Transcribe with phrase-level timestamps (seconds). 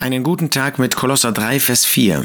[0.00, 2.24] Einen guten Tag mit Kolosser 3, Vers 4.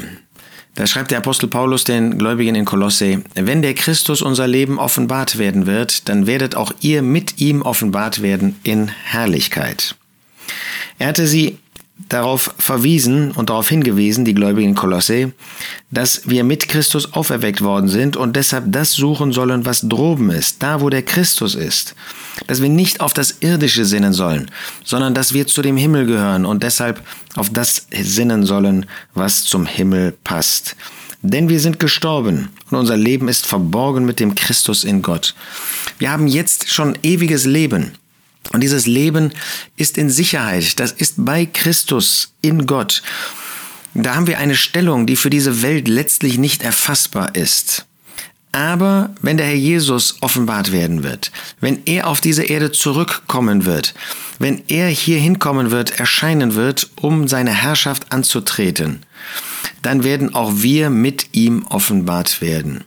[0.76, 5.38] Da schreibt der Apostel Paulus den Gläubigen in Kolosse, wenn der Christus unser Leben offenbart
[5.38, 9.96] werden wird, dann werdet auch ihr mit ihm offenbart werden in Herrlichkeit.
[11.00, 11.58] Er hatte sie
[12.08, 15.32] darauf verwiesen und darauf hingewiesen, die Gläubigen Kolosse,
[15.90, 20.62] dass wir mit Christus auferweckt worden sind und deshalb das suchen sollen, was droben ist,
[20.62, 21.94] da wo der Christus ist.
[22.48, 24.50] Dass wir nicht auf das Irdische sinnen sollen,
[24.82, 27.00] sondern dass wir zu dem Himmel gehören und deshalb
[27.36, 30.76] auf das sinnen sollen, was zum Himmel passt.
[31.22, 35.34] Denn wir sind gestorben und unser Leben ist verborgen mit dem Christus in Gott.
[35.98, 37.92] Wir haben jetzt schon ewiges Leben.
[38.52, 39.32] Und dieses Leben
[39.76, 43.02] ist in Sicherheit, das ist bei Christus in Gott.
[43.94, 47.86] Da haben wir eine Stellung, die für diese Welt letztlich nicht erfassbar ist.
[48.54, 53.94] Aber wenn der Herr Jesus offenbart werden wird, wenn er auf diese Erde zurückkommen wird,
[54.38, 59.00] wenn er hier hinkommen wird, erscheinen wird, um seine Herrschaft anzutreten,
[59.82, 62.84] dann werden auch wir mit ihm offenbart werden.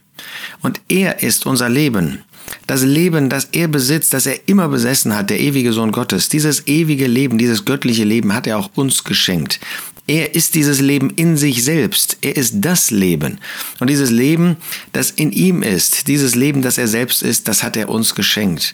[0.61, 2.23] Und er ist unser Leben.
[2.67, 6.67] Das Leben, das er besitzt, das er immer besessen hat, der ewige Sohn Gottes, dieses
[6.67, 9.61] ewige Leben, dieses göttliche Leben hat er auch uns geschenkt.
[10.09, 12.17] Er ist dieses Leben in sich selbst.
[12.21, 13.39] Er ist das Leben.
[13.81, 14.55] Und dieses Leben,
[14.93, 18.73] das in ihm ist, dieses Leben, das er selbst ist, das hat er uns geschenkt.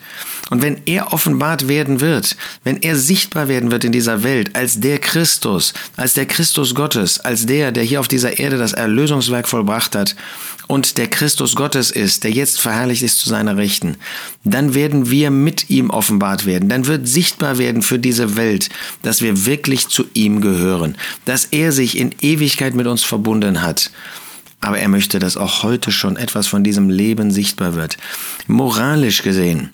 [0.51, 4.79] Und wenn er offenbart werden wird, wenn er sichtbar werden wird in dieser Welt als
[4.79, 9.47] der Christus, als der Christus Gottes, als der, der hier auf dieser Erde das Erlösungswerk
[9.47, 10.15] vollbracht hat
[10.67, 13.97] und der Christus Gottes ist, der jetzt verherrlicht ist zu seiner Rechten,
[14.43, 16.69] dann werden wir mit ihm offenbart werden.
[16.69, 18.69] Dann wird sichtbar werden für diese Welt,
[19.01, 20.95] dass wir wirklich zu ihm gehören
[21.25, 23.91] dass er sich in Ewigkeit mit uns verbunden hat.
[24.61, 27.97] Aber er möchte, dass auch heute schon etwas von diesem Leben sichtbar wird.
[28.47, 29.73] Moralisch gesehen.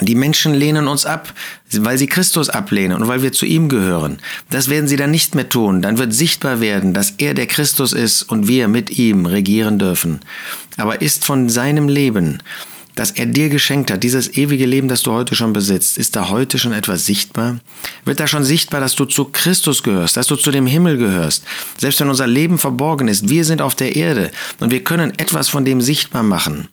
[0.00, 1.32] Die Menschen lehnen uns ab,
[1.72, 4.18] weil sie Christus ablehnen und weil wir zu ihm gehören.
[4.50, 5.82] Das werden sie dann nicht mehr tun.
[5.82, 10.18] Dann wird sichtbar werden, dass er der Christus ist und wir mit ihm regieren dürfen.
[10.76, 12.42] Aber ist von seinem Leben
[12.94, 16.28] das er dir geschenkt hat, dieses ewige Leben, das du heute schon besitzt, ist da
[16.28, 17.58] heute schon etwas sichtbar?
[18.04, 21.44] Wird da schon sichtbar, dass du zu Christus gehörst, dass du zu dem Himmel gehörst?
[21.76, 24.30] Selbst wenn unser Leben verborgen ist, wir sind auf der Erde
[24.60, 26.68] und wir können etwas von dem sichtbar machen.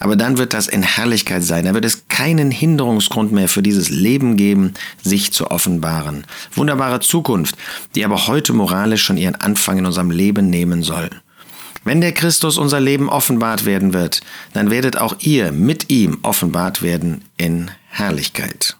[0.00, 1.64] Aber dann wird das in Herrlichkeit sein.
[1.64, 6.24] Da wird es keinen Hinderungsgrund mehr für dieses Leben geben, sich zu offenbaren.
[6.54, 7.56] Wunderbare Zukunft,
[7.94, 11.10] die aber heute moralisch schon ihren Anfang in unserem Leben nehmen soll.
[11.84, 14.20] Wenn der Christus unser Leben offenbart werden wird,
[14.52, 18.76] dann werdet auch ihr mit ihm offenbart werden in Herrlichkeit.